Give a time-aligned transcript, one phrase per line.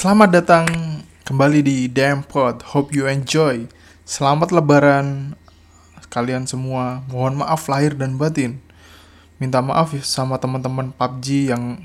[0.00, 0.64] Selamat datang
[1.28, 2.64] kembali di Damn Pod.
[2.72, 3.68] Hope you enjoy.
[4.08, 5.36] Selamat Lebaran
[6.08, 7.04] kalian semua.
[7.12, 8.64] Mohon maaf lahir dan batin.
[9.36, 11.76] Minta maaf ya sama teman-teman PUBG yang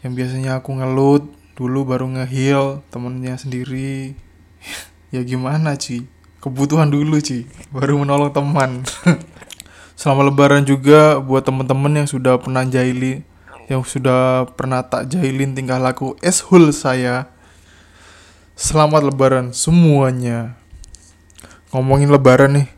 [0.00, 4.16] yang biasanya aku ngelut dulu baru ngeheal temennya sendiri.
[5.14, 6.13] ya gimana Ci?
[6.44, 8.84] Kebutuhan dulu Ci, baru menolong teman.
[9.96, 13.24] Selamat Lebaran juga buat teman-teman yang sudah pernah jahili
[13.68, 17.32] yang sudah pernah tak jahilin tingkah laku eshul saya.
[18.54, 20.54] Selamat lebaran semuanya.
[21.74, 22.68] Ngomongin lebaran nih.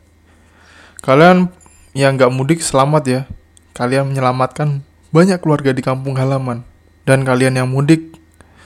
[1.04, 1.52] Kalian
[1.92, 3.20] yang nggak mudik selamat ya.
[3.76, 4.80] Kalian menyelamatkan
[5.12, 6.64] banyak keluarga di kampung halaman.
[7.04, 8.16] Dan kalian yang mudik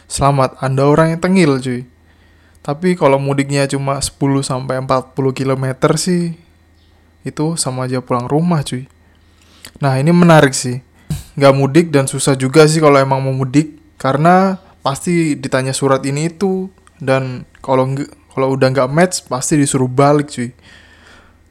[0.06, 1.82] selamat, Anda orang yang tengil cuy.
[2.60, 5.64] Tapi kalau mudiknya cuma 10 sampai 40 km
[5.96, 6.36] sih
[7.24, 8.88] itu sama aja pulang rumah cuy.
[9.80, 10.84] Nah, ini menarik sih.
[11.36, 16.32] Nggak mudik dan susah juga sih kalau emang mau mudik karena pasti ditanya surat ini
[16.32, 17.92] itu dan kalau
[18.32, 20.52] kalau udah nggak match pasti disuruh balik cuy.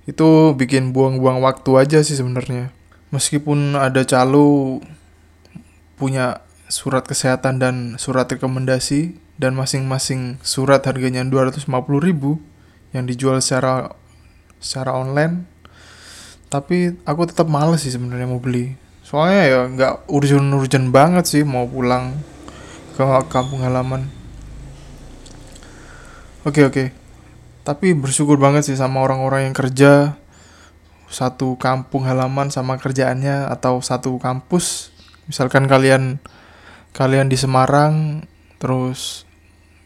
[0.06, 2.74] Itu bikin buang-buang waktu aja sih sebenarnya.
[3.10, 4.78] Meskipun ada calo
[5.98, 11.64] punya surat kesehatan dan surat rekomendasi dan masing-masing surat harganya 250
[12.04, 12.44] ribu
[12.92, 13.96] yang dijual secara
[14.60, 15.48] secara online.
[16.52, 18.76] Tapi aku tetap males sih sebenarnya mau beli.
[19.00, 22.20] Soalnya ya nggak urgent-urgent banget sih mau pulang
[23.00, 24.12] ke kampung halaman.
[26.44, 26.92] Oke oke.
[27.64, 30.20] Tapi bersyukur banget sih sama orang-orang yang kerja.
[31.10, 34.92] Satu kampung halaman sama kerjaannya atau satu kampus.
[35.32, 36.20] Misalkan kalian
[36.92, 38.26] kalian di Semarang
[38.58, 39.29] terus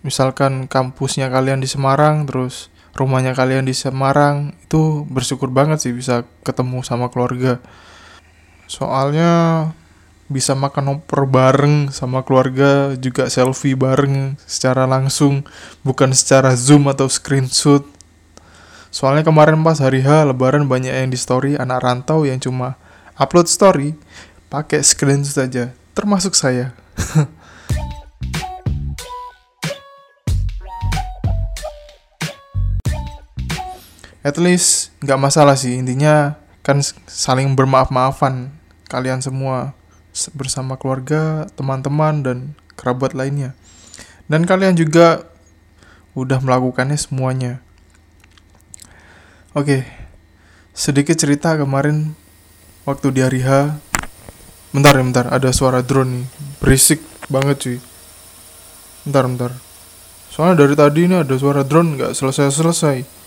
[0.03, 6.27] misalkan kampusnya kalian di Semarang terus rumahnya kalian di Semarang itu bersyukur banget sih bisa
[6.45, 7.57] ketemu sama keluarga.
[8.69, 9.71] Soalnya
[10.29, 15.44] bisa makan opor bareng sama keluarga juga selfie bareng secara langsung
[15.81, 17.83] bukan secara zoom atau screenshot.
[18.94, 22.78] Soalnya kemarin pas hari H lebaran banyak yang di story anak rantau yang cuma
[23.17, 23.97] upload story
[24.53, 26.73] pakai screenshot saja termasuk saya
[34.23, 38.56] at least nggak masalah sih intinya kan saling bermaaf-maafan
[38.88, 39.75] kalian semua
[40.38, 42.38] bersama keluarga, teman-teman dan
[42.78, 43.57] kerabat lainnya.
[44.29, 45.25] Dan kalian juga
[46.13, 47.59] udah melakukannya semuanya.
[49.57, 49.85] Oke.
[50.73, 52.17] Sedikit cerita kemarin
[52.85, 53.78] waktu di hari H.
[54.73, 56.25] Bentar ya, bentar, ada suara drone nih.
[56.57, 57.78] Berisik banget cuy.
[59.05, 59.51] Bentar, bentar.
[60.34, 63.22] Soalnya dari tadi ini ada suara drone nggak selesai-selesai.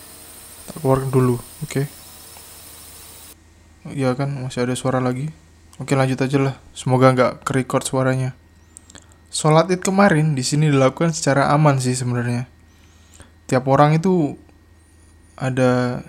[0.67, 1.67] Tak dulu, oke.
[1.67, 1.85] Okay.
[3.87, 5.31] Iya kan, masih ada suara lagi.
[5.77, 8.33] Oke lanjut aja lah, semoga nggak kerekord suaranya.
[9.29, 12.49] Sholat id kemarin di sini dilakukan secara aman sih sebenarnya.
[13.45, 14.35] Tiap orang itu
[15.37, 16.01] ada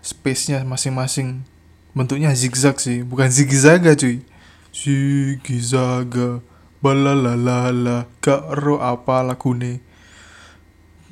[0.00, 1.42] space-nya masing-masing.
[1.90, 4.22] Bentuknya zigzag sih, bukan zigzaga cuy.
[4.70, 6.38] Zigzaga,
[6.78, 9.82] balalalala, gak ro apa lagune.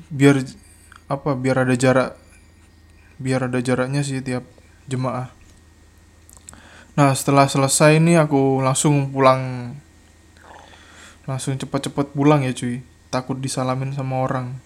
[0.07, 0.39] Biar
[1.11, 1.35] apa?
[1.35, 2.15] Biar ada jarak,
[3.23, 4.43] biar ada jaraknya sih tiap
[4.91, 5.31] jemaah.
[6.99, 9.73] Nah setelah selesai ini aku langsung pulang.
[11.23, 12.83] Langsung cepet-cepet pulang ya cuy.
[13.07, 14.59] Takut disalamin sama orang.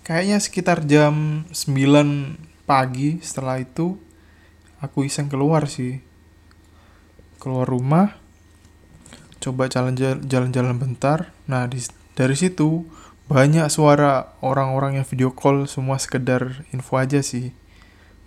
[0.00, 4.00] Kayaknya sekitar jam 9 pagi setelah itu
[4.84, 6.04] Aku iseng keluar sih.
[7.40, 8.20] Keluar rumah
[9.40, 11.32] Coba jalan-jalan bentar.
[11.44, 11.76] Nah di,
[12.16, 12.88] dari situ
[13.24, 17.56] banyak suara orang-orang yang video call semua sekedar info aja sih.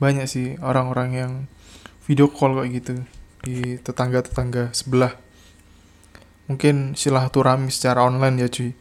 [0.01, 1.31] Banyak sih orang-orang yang
[2.09, 2.93] video call kayak gitu
[3.45, 5.13] di tetangga-tetangga sebelah.
[6.49, 8.73] Mungkin silaturahmi secara online ya cuy.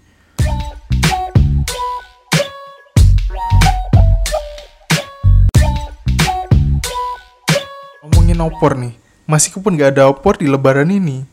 [8.01, 8.97] Ngomongin opor nih
[9.28, 11.28] masih pun gak ada opor di lebaran ini.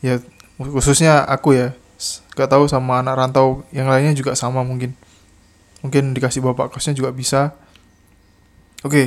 [0.00, 0.24] Ya
[0.56, 1.76] khususnya aku ya
[2.36, 4.92] gak tahu sama anak rantau yang lainnya juga sama mungkin
[5.80, 7.56] mungkin dikasih bapak kosnya juga bisa
[8.84, 9.06] oke okay,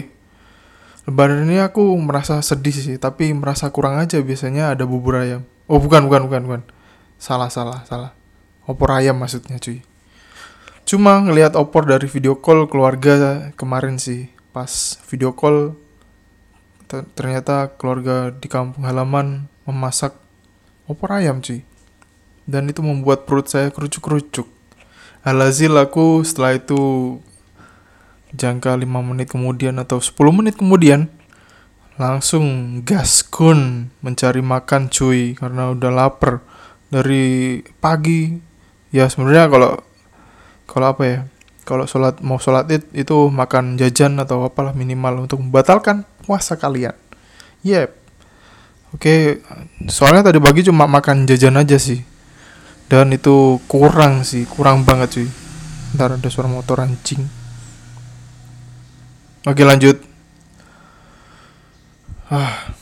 [1.09, 5.41] Lebaran ini aku merasa sedih sih, tapi merasa kurang aja biasanya ada bubur ayam.
[5.65, 6.61] Oh bukan, bukan, bukan, bukan.
[7.17, 8.13] Salah, salah, salah.
[8.69, 9.81] Opor ayam maksudnya cuy.
[10.85, 14.29] Cuma ngelihat opor dari video call keluarga kemarin sih.
[14.53, 15.73] Pas video call
[17.17, 20.13] ternyata keluarga di kampung halaman memasak
[20.85, 21.65] opor ayam cuy.
[22.49, 24.49] Dan itu membuat perut saya kerucuk-kerucuk.
[25.21, 26.81] Alhasil aku setelah itu
[28.33, 31.09] jangka 5 menit kemudian atau 10 menit kemudian
[31.99, 36.41] langsung gaskun mencari makan cuy karena udah lapar.
[36.89, 38.33] Dari pagi
[38.89, 39.71] ya sebenarnya kalau
[40.65, 41.19] kalau apa ya
[41.61, 46.97] kalau sholat mau sholat id itu makan jajan atau apalah minimal untuk membatalkan puasa kalian.
[47.61, 47.93] Yep.
[48.97, 49.45] Oke
[49.85, 52.08] soalnya tadi pagi cuma makan jajan aja sih
[52.89, 55.29] dan itu kurang sih kurang banget cuy
[55.93, 57.25] ntar ada suara motor anjing.
[59.45, 59.97] Oke lanjut.
[62.29, 62.73] Ah.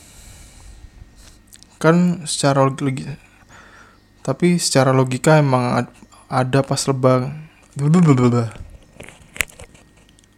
[1.78, 3.16] Kan secara logika
[4.26, 5.88] tapi secara logika emang
[6.28, 7.48] ada pas lebang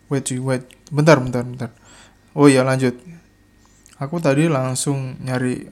[0.09, 0.63] wait cuy wait.
[0.89, 1.69] Bentar bentar bentar.
[2.37, 2.97] Oh iya lanjut.
[3.97, 5.65] Aku tadi langsung nyari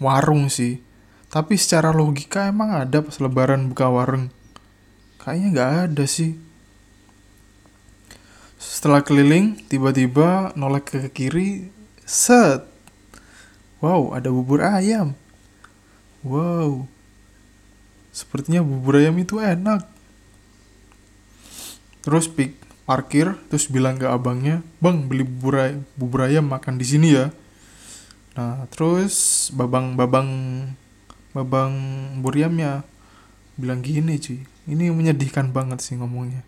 [0.00, 0.89] warung sih
[1.30, 4.28] tapi secara logika emang ada pas lebaran buka warung
[5.22, 6.34] kayaknya nggak ada sih
[8.60, 11.80] setelah keliling tiba-tiba nolek ke kiri
[12.10, 12.66] Set.
[13.78, 15.14] Wow, ada bubur ayam.
[16.26, 16.90] Wow.
[18.10, 19.86] Sepertinya bubur ayam itu enak.
[22.02, 26.86] Terus pik parkir terus bilang ke abangnya, "Bang, beli bubur ayam, bubur ayam makan di
[26.90, 27.30] sini ya."
[28.34, 30.26] Nah, terus babang-babang
[31.30, 31.72] babang
[32.18, 32.82] buriamnya
[33.54, 34.42] bilang gini cuy.
[34.70, 36.42] Ini menyedihkan banget sih ngomongnya.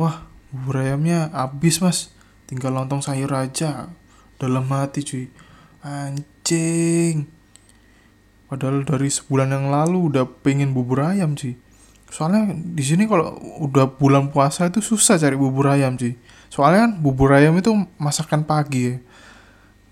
[0.00, 2.10] Wah bubur ayamnya habis mas.
[2.48, 3.92] Tinggal lontong sayur aja.
[4.40, 5.24] Dalam hati cuy.
[5.84, 7.28] Anjing.
[8.48, 11.56] Padahal dari sebulan yang lalu udah pengen bubur ayam cuy.
[12.12, 16.16] Soalnya di sini kalau udah bulan puasa itu susah cari bubur ayam cuy.
[16.52, 18.96] Soalnya kan bubur ayam itu masakan pagi ya.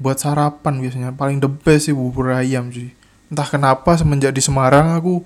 [0.00, 1.16] Buat sarapan biasanya.
[1.16, 2.99] Paling the best sih bubur ayam cuy
[3.30, 5.22] entah kenapa semenjak di Semarang aku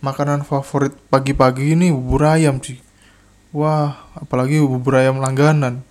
[0.00, 2.78] makanan favorit pagi-pagi ini bubur ayam cuy
[3.50, 5.82] wah apalagi bubur ayam langganan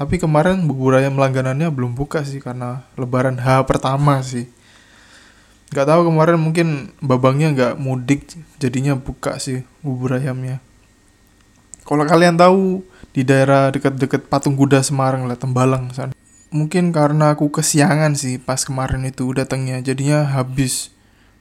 [0.00, 4.48] tapi kemarin bubur ayam langganannya belum buka sih karena lebaran H pertama sih.
[5.76, 8.24] Gak tahu kemarin mungkin babangnya nggak mudik
[8.56, 10.64] jadinya buka sih bubur ayamnya.
[11.84, 12.80] Kalau kalian tahu
[13.12, 16.16] di daerah dekat-dekat patung kuda Semarang lah Tembalang sana.
[16.50, 20.90] Mungkin karena aku kesiangan sih pas kemarin itu datangnya jadinya habis.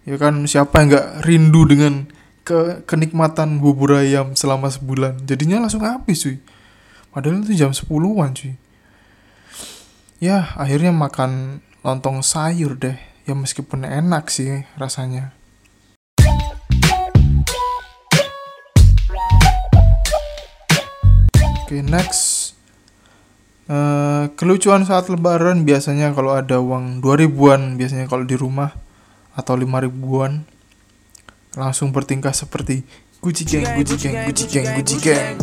[0.06, 2.14] Ya kan siapa yang nggak rindu dengan
[2.46, 5.26] ke kenikmatan bubur ayam selama sebulan.
[5.26, 6.38] Jadinya langsung habis cuy
[7.10, 8.54] Padahal itu jam 10-an cuy.
[10.22, 13.02] Ya, akhirnya makan lontong sayur deh.
[13.26, 15.34] Ya meskipun enak sih rasanya.
[21.66, 22.39] Oke, okay, next.
[23.70, 28.74] Uh, kelucuan saat lebaran biasanya kalau ada uang 2000-an biasanya kalau di rumah
[29.38, 30.42] atau 5 ribuan.
[31.54, 32.82] Langsung bertingkah seperti
[33.22, 35.36] Gucci gang, Gucci gang, Gucci gang, Gucci gang.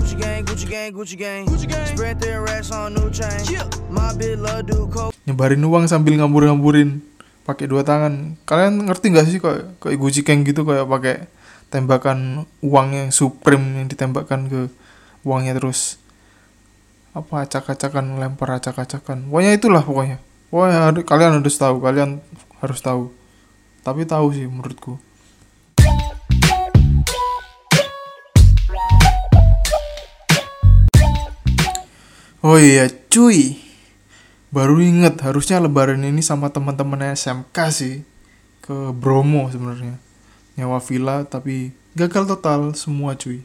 [5.22, 7.04] Nyebarin uang sambil ngambur-ngamburin
[7.46, 8.34] pakai dua tangan.
[8.42, 11.30] Kalian ngerti gak sih kok kayak Gucci gang gitu kayak pakai
[11.70, 14.60] tembakan uang yang supreme yang ditembakkan ke
[15.22, 16.02] uangnya terus
[17.16, 19.32] apa acak-acakan lempar acak-acakan.
[19.32, 20.20] Pokoknya itulah pokoknya.
[20.52, 22.20] Pokoknya kalian harus tahu kalian
[22.60, 23.08] harus tahu.
[23.80, 25.00] Tapi tahu sih menurutku.
[32.44, 33.64] Oh iya cuy.
[34.52, 38.04] Baru inget harusnya lebaran ini sama teman-teman SMK sih.
[38.60, 39.96] Ke Bromo sebenarnya.
[40.60, 43.40] Nyawa villa tapi gagal total semua cuy.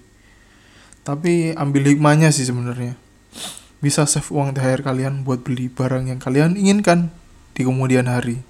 [1.07, 2.99] Tapi ambil hikmahnya sih sebenarnya
[3.81, 7.09] Bisa save uang THR kalian buat beli barang yang kalian inginkan
[7.57, 8.45] di kemudian hari.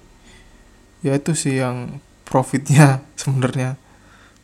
[1.00, 3.80] Ya itu sih yang profitnya sebenarnya.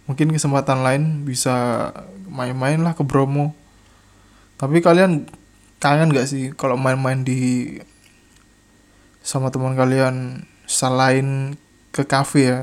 [0.09, 1.89] Mungkin kesempatan lain bisa
[2.25, 3.53] main-main lah ke Bromo.
[4.57, 5.29] Tapi kalian
[5.79, 7.77] kangen gak sih kalau main-main di
[9.21, 11.61] sama teman kalian selain
[11.93, 12.61] ke kafe ya?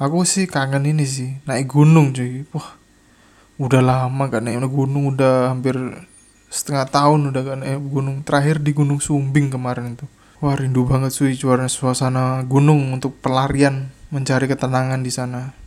[0.00, 2.48] Aku sih kangen ini sih naik gunung cuy.
[2.56, 2.80] Wah
[3.60, 5.76] udah lama gak naik gunung udah hampir
[6.50, 10.04] setengah tahun udah gak naik gunung terakhir di gunung Sumbing kemarin itu
[10.42, 15.60] wah rindu banget cuy cuaca suasana gunung untuk pelarian mencari ketenangan di sana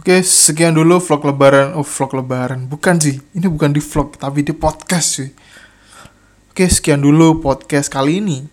[0.00, 1.76] Oke, sekian dulu vlog lebaran.
[1.76, 2.64] Oh, vlog lebaran.
[2.64, 3.20] Bukan sih.
[3.36, 5.30] Ini bukan di vlog, tapi di podcast sih.
[6.48, 8.48] Oke, sekian dulu podcast kali ini.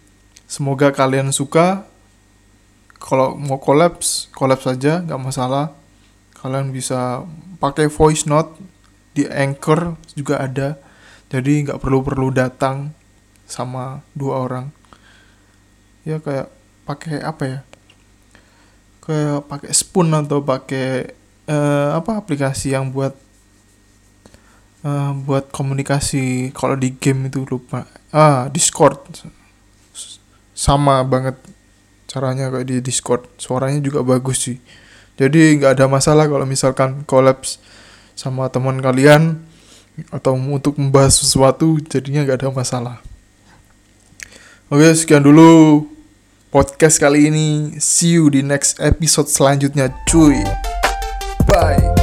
[0.45, 1.87] Semoga kalian suka.
[2.99, 5.71] Kalau mau kolaps, kolaps saja, nggak masalah.
[6.35, 7.23] Kalian bisa
[7.63, 8.59] pakai voice note
[9.15, 10.75] di Anchor juga ada.
[11.29, 12.89] Jadi nggak perlu-perlu datang
[13.45, 14.65] sama dua orang.
[16.01, 16.49] Ya kayak
[16.89, 17.59] pakai apa ya?
[19.05, 21.13] Kayak pakai spoon atau pakai
[21.45, 23.13] uh, apa aplikasi yang buat
[24.81, 26.49] uh, buat komunikasi.
[26.57, 27.85] Kalau di game itu lupa.
[28.09, 28.97] Ah Discord.
[30.57, 31.37] Sama banget
[32.09, 33.29] caranya kayak di Discord.
[33.37, 34.57] Suaranya juga bagus sih.
[35.19, 37.61] Jadi nggak ada masalah kalau misalkan kolaps
[38.17, 39.45] sama teman kalian
[40.07, 42.97] atau untuk membahas sesuatu jadinya nggak ada masalah.
[44.69, 45.85] Oke sekian dulu
[46.53, 47.75] podcast kali ini.
[47.81, 50.45] See you di next episode selanjutnya cuy.
[51.49, 51.98] Bye